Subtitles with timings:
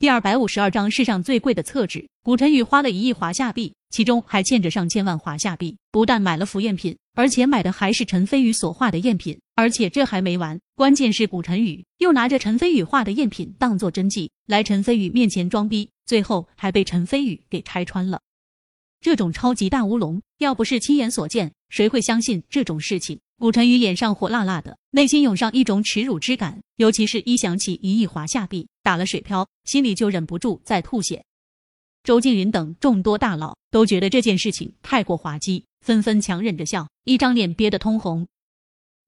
[0.00, 2.08] 第二百五十二章世上最贵的厕纸。
[2.22, 5.76] 古晨宇花了一亿华夏币，其中还欠着上千万华夏币。
[5.90, 9.40] 不但买了服赝品，而且买的还是陈飞宇所画的赝品。
[9.56, 18.20] 而且这还没完，关键是古晨宇又拿着陈飞宇画的赝品当做真迹来陈飞宇面前装逼，最后还被陈飞宇给拆穿了。
[19.00, 23.18] 这种超级大乌龙，要不是亲眼所见，谁会相信这种事情？
[23.36, 26.60] 古晨宇脸上火辣辣的，内心涌上一种耻辱之感。
[26.76, 31.22] 尤其是一想起一亿华夏币打了水漂，心里就忍不住在吐血。
[32.02, 38.26] 周静云等众多大佬都觉得这件事情太过滑稽，纷纷强忍着笑，一张脸憋得通红。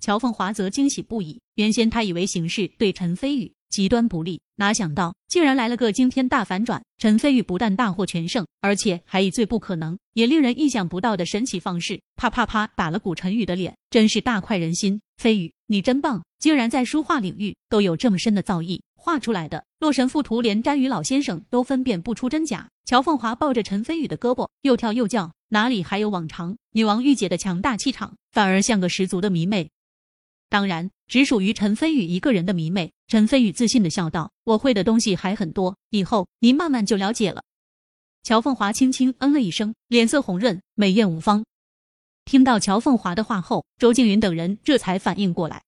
[0.00, 3.54] 乔凤华则惊喜不已，原先他以为形势对陈飞宇。
[3.70, 6.82] 极端不利，哪想到竟然来了个惊天大反转！
[6.98, 15.00] 陈飞宇不但大获全胜，而且还以最不可能也令人意想不到的神奇方式，啪啪啪打了古晨宇的脸，真是大快人心。
[15.18, 22.68] 飞宇，你真棒，竟然在书画领域都有这么深的造诣，画出来的《洛神赋图》连詹宇老先生都分辨不出真假。
[22.84, 29.70] 乔凤华抱着陈飞宇的胳膊，又跳又叫，哪里还有往常女王御姐的强大气场，反而像个十足的迷妹。
[30.50, 32.92] 当然，只属于陈飞宇一个人的迷妹。
[33.08, 37.42] 陈飞宇自信的笑道：“我会的东西还很多，以后您慢慢就了解了。”
[38.22, 41.44] 乔凤华轻轻嗯了一声，脸色红润，美艳无方。
[42.26, 45.62] 听到乔凤华的话后，周静云等人这才反应过来，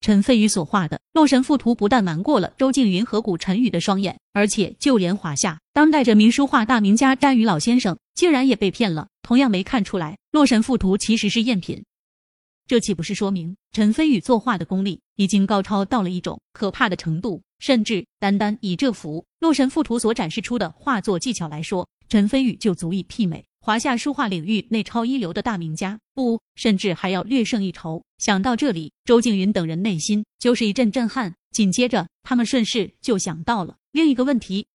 [0.00, 11.84] 陈飞宇所画的《洛神赋图》不但瞒过了周静云和古晨宇的双眼，而且就连华夏当代着名书画大名家詹宇老先生，竟然也被骗了，同样没看出来《洛神赋图》其实是赝品。
[12.68, 17.42] 这岂不是说明陈飞宇作画的功力已经高超到了一种可怕的程度？
[17.58, 28.02] 甚至单单以这幅《洛神赋图》所展示出的画作技巧来说，陈飞宇就足以媲美华夏书画领域内超一流的大名家，不，甚至还要略胜一筹。
[28.16, 31.34] 想到这里，周静云等人内心就是一阵震撼。
[31.50, 34.68] 紧接着，他们顺势就想到了另一个问题：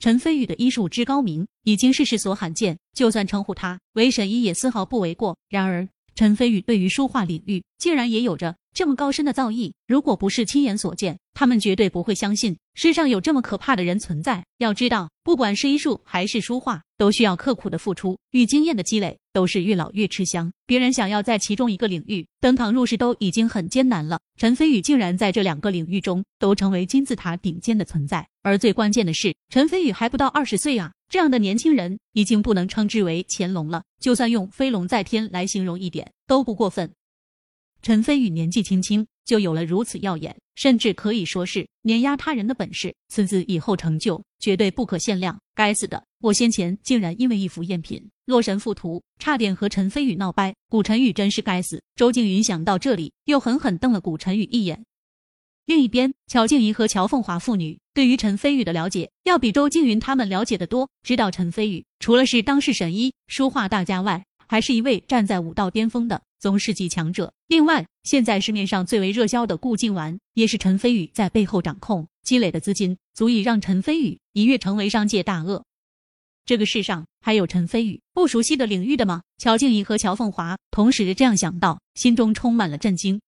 [0.00, 5.38] 陈飞宇的医术之高明，已经是世所罕见，就算称呼他为神医，也丝毫不为过。
[5.48, 14.44] 然而，陈飞宇对于书画领域竟然也有着这么高深的造诣，如果不是亲眼所见，他们绝对不会相信世上有这么可怕的人存在。
[14.58, 20.52] 要知道，不管是医术还是书画，都需要刻苦的付出与经验的积累，都是越老越吃香。
[20.64, 28.24] 别人想要在其中一个领域登堂入室都已经很艰难了，陈飞宇竟然在这两个领域中都成为金字塔顶尖的存在。
[28.44, 30.92] 而最关键的是，陈飞宇还不到二十岁啊！
[31.08, 36.92] 这样的年轻人已经不能称之为乾隆了，就算用飞龙在天来形容一点都不过分。
[37.80, 45.38] 陈飞宇年纪轻轻就有了如此耀眼，甚至可以说是碾压他人的本事，此子以后成就绝对不可限量。
[45.54, 50.54] 该死的，我先前竟然因为一幅赝品《洛神赋图》，差点和陈飞宇闹掰。
[50.68, 51.82] 古晨宇真是该死。
[51.96, 54.84] 周静云想到这里，又狠狠瞪了古晨宇一眼。
[55.66, 60.88] 另一边，乔静怡和乔凤华父女对于陈飞宇的了解，要比周静云他们了解的多。
[61.02, 67.32] 知道陈飞宇除了是当世神医、书画大家外，还是一位站在武道巅峰的宗师级强者。
[67.46, 75.64] 另外，现在市面上最为热销的固静丸，也是陈飞宇在背后掌控，积累的资金足以让陈飞宇一跃成为商界大鳄。
[76.44, 79.22] 这个世上还有陈飞宇不熟悉的领域的吗？
[79.36, 83.20] 乔静怡和乔凤华同时这样想到，心中充满了震惊。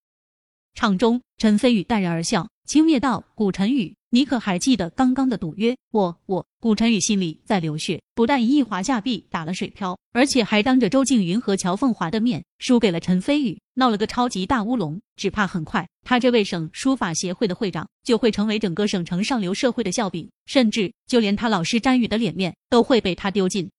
[0.74, 5.76] 场中，陈飞宇淡然而笑，轻蔑道：“古晨宇，你可还记得刚刚的赌约？
[5.92, 15.00] 我我……”古晨宇心里在流血，不但一亿华夏币打了水漂，而且还当着周静云和乔凤华的面输给了陈飞宇，闹了个超级大乌龙。
[15.16, 23.70] 只怕很快，他这位省书法协会的会长就会成为整个省城上流社会的笑柄，甚至就连他老师詹宇的脸面都会被他丢尽。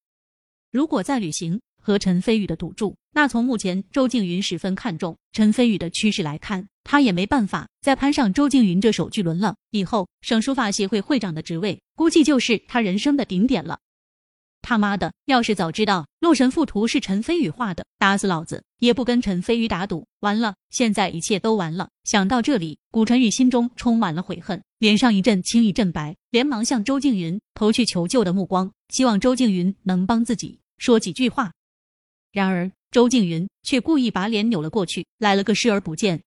[0.72, 9.56] 如果再旅行，和陈飞宇的赌注，那从目前周静云十分看重陈飞宇的趋势来看，他也没办法再攀上周静云这手巨轮了。
[9.72, 13.80] 以后省书法协会会长的职位，估计就是他人生的顶点了。
[14.64, 20.06] 他妈的，要是早知道《洛神赋图》是陈飞宇画的，打死老子也不跟陈飞宇打赌。
[20.20, 21.90] 完了，现在一切都完了。
[22.04, 31.52] 想到这里，古晨宇心中充满了悔恨，脸上一阵青一阵白，连忙向周静云投去求救的目光，希望周静云能帮自己说几句话。
[32.32, 36.22] 然而，周静云却故意把脸扭了过去，来了个视而不见。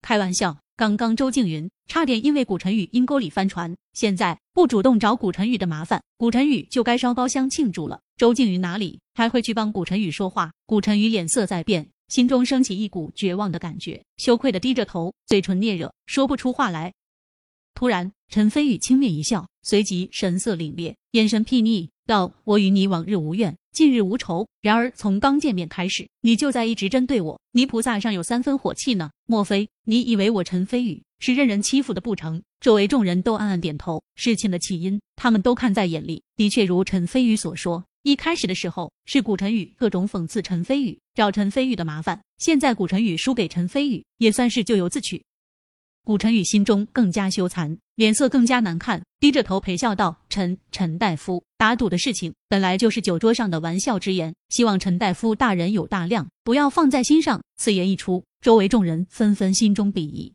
[0.00, 8.00] 开玩笑，刚刚周静云差点因为古晨宇阴沟里翻船，现在不主动找古晨宇的麻烦，古晨宇就该烧包厢庆祝了。
[8.16, 10.52] 周静云哪里还会去帮古晨宇说话？
[10.64, 16.94] 古晨宇脸色在变，心中升起一股绝望的感觉，羞愧的低着头，嘴唇嗫嚅，说不出话来。
[17.74, 21.88] 突然，陈飞宇轻蔑一笑，随即神色凛冽，眼神睥睨。
[22.06, 24.46] 道：“我与你往日无怨，近日无仇。
[24.62, 27.40] 然而从刚见面开始，你就在一直针对我。
[27.52, 29.10] 泥菩萨上有三分火气呢。
[29.26, 34.02] 莫非你以为我陈飞宇是任人欺负的不成？”周围众人都暗暗点头。
[34.14, 36.22] 事情的起因，他们都看在眼里。
[36.36, 42.20] 的确如陈飞宇所说，一开始的时候是古晨宇各种讽刺陈飞宇，找陈飞宇的麻烦。
[42.38, 45.22] 现在古晨宇输给陈飞宇，也算是咎由自取。
[46.06, 60.32] 古晨宇心中更加羞惭，脸色更加难看，低着头陪笑道：“陈陈大夫，打赌的事情本来就是酒桌上的玩笑之言，希望陈大夫大人有大量，不要放在心上。”此言一出，周围众人纷纷心中鄙夷。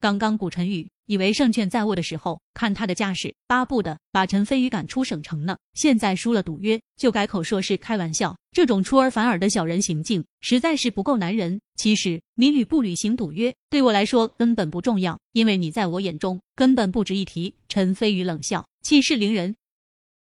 [0.00, 0.88] 刚刚古晨宇。
[1.10, 5.58] 以为胜券在握的时候，看他的架势，巴不得把陈飞宇赶出省城呢。
[5.74, 11.60] 现在输了赌约，就改口说是开玩笑，这种出尔反尔的小人行径，实在是不够男人。
[11.74, 17.52] 其实你履不履行赌约，对我来说根本不重要，因为你在我眼中根本不值一提。
[17.68, 19.56] 陈飞宇冷笑，气势凌人。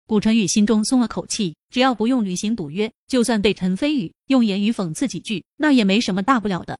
[0.08, 6.80] 古晨宇心中松了口气，只要不用履行赌约，就算被陈飞宇用言语讽刺几句，那也没什么大不了的。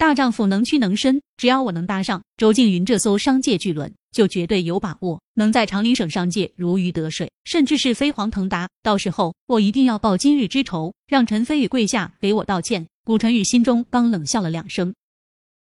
[0.00, 8.66] 大丈夫能屈能伸，只要我能搭上周静云这艘商界巨轮，就绝对有把握能在长宁省商界如鱼得水，甚至是飞黄腾达。
[8.82, 12.86] 到时候我一定要报今日之仇，让陈飞宇跪下给我道歉。
[13.04, 14.94] 古晨宇心中刚冷笑了两声，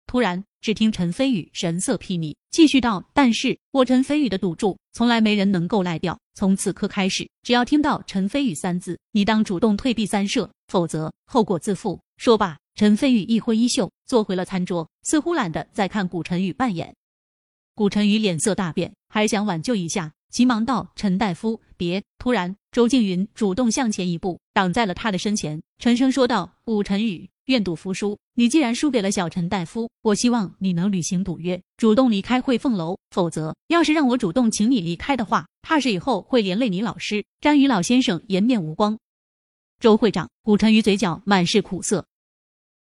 [0.08, 6.18] 突然只听陈飞宇神色睥睨，继续道：“但是我陈飞宇的赌注，从来没人能够赖掉。
[6.36, 12.58] 从此刻开始，只要听到陈飞宇三字，你当主动退避三舍，否则后果自负。”说罢。
[12.74, 16.96] 陈飞宇一挥衣袖，坐回了餐桌，似乎懒得再看古晨宇扮演。
[17.76, 28.18] 古晨宇脸色大变，还想挽救一下，急忙道：“陈大夫，别！”突然，周静云主动向前一步，挡在了他的身前，沉声说道：“古晨宇，愿赌服输。
[28.36, 32.98] 你既然输给了小陈大夫，我希望你能履行赌约，主动离开汇凤楼。
[33.12, 38.98] 否则，要是让我主动请你离开的话，怕是以后会连累你老师詹宇老先生颜面无光。”
[39.82, 42.06] 周会长，古晨宇嘴角满是苦涩。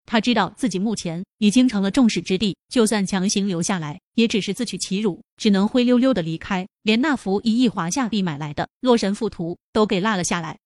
[0.05, 10.59] 他知道自己目前已经成了众矢之的，就算强行留下来，也只是自取其辱，只能灰溜溜的离开，连那幅一亿华夏币买来的《洛神赋图》都给落了下来。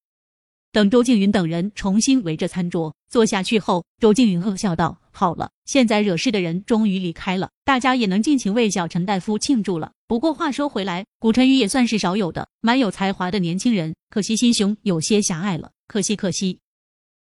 [0.72, 9.92] 等周静云等人重新围着餐桌坐下去后，周静云恶笑道：“好了，现在惹事的人终于离开了，大家也能尽情为小陈大夫庆祝了。
[10.08, 16.58] 不过话说回来，古晨宇也算是少有的蛮有才华的年轻人，可惜心胸有些狭隘了，可惜可惜。”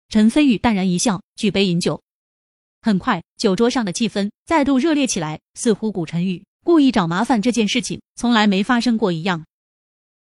[0.10, 2.04] 陈飞宇淡然一笑，举杯饮酒。
[2.84, 9.46] 很快，酒桌上的气氛再度热烈起来，似乎古晨宇故意找麻烦这件事情从来没发生过一样。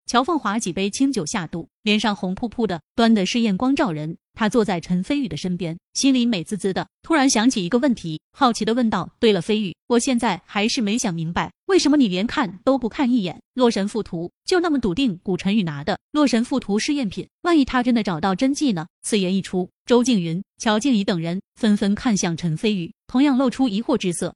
[0.07, 4.17] 乔凤华几杯清酒下肚，脸上红扑扑的，端的是艳光照人。
[4.33, 6.89] 他坐在陈飞宇的身边，心里美滋滋的。
[7.03, 17.29] 突然想起一个问题，好奇的问道：“对了，飞宇，我现在还是没想明白，为什么你连看都不看一眼《洛神赋图》，就那么笃定古晨宇拿的《洛神赋图》是赝品？
[17.43, 24.35] 万一他真的找到真迹呢？”此言一出，周静云、乔静怡等人纷纷看向陈飞宇，同样露出疑惑之色。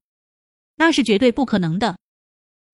[0.77, 1.97] 那是绝对不可能的。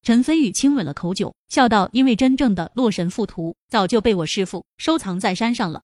[0.02, 5.82] 陈飞宇亲吻了口酒，笑道：“因为真正的《洛神赋图》早就被我师父收藏在山上了。”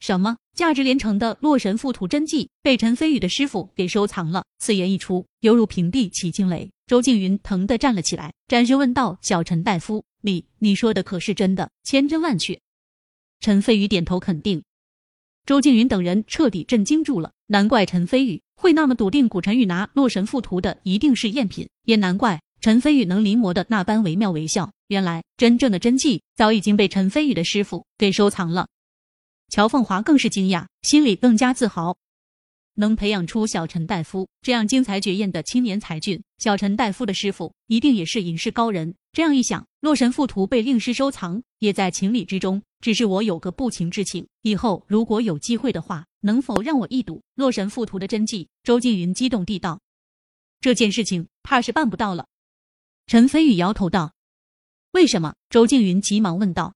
[0.00, 4.44] 什么价值连城的《洛神赋图》真迹被陈飞宇的师傅给收藏了？
[4.58, 6.70] 此言一出，犹如平地起惊雷。
[6.86, 11.70] 周静云疼的站了起来，展身问道：“小陈大夫，你你说的可是真的？
[11.82, 12.58] 千真万确？”
[13.40, 14.62] 陈飞宇点头肯定。
[15.44, 24.72] 周静云等人彻底震惊住了，难怪陈飞宇会那么笃定古晨宇拿《洛神赋图》的一定是赝品，也难怪陈飞宇能临摹的那般惟妙惟肖。
[24.88, 28.68] 原来真正的真迹早已经被陈飞宇的师傅给收藏了。
[29.48, 31.96] 乔凤华更是惊讶，心里更加自豪，
[32.74, 36.22] 能培养出小陈大夫这样精彩绝艳的青年才俊。
[36.38, 38.94] 小陈大夫的师傅一定也是隐世高人。
[39.12, 42.62] 这样一想，《洛神赋图》被令师收藏也在情理之中。
[42.80, 48.48] 只是我有个不情之请，以后如果有机会的话，能否让我一睹《洛神赋图》的真迹？
[48.62, 49.80] 周静云激动地道
[50.60, 52.26] ：“这件事情怕是办不到了。”
[53.06, 54.12] 陈飞宇摇头道
[54.92, 56.74] ：“为什么？”周静云急忙问道。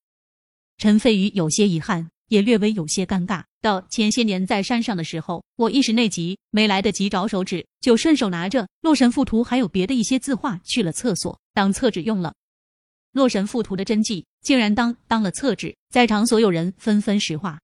[0.79, 2.09] 陈飞宇有些遗憾。
[2.31, 3.43] 也略微有些尴尬。
[3.61, 12.31] 到前些年在山上的时候，我一时内急，没来得及找手纸，就顺手拿着《洛神赋图》还有别的一些字画去了厕所当厕纸用了。
[13.11, 17.59] 《洛神赋图》的真迹竟然当当了厕纸，在场所有人纷纷石化。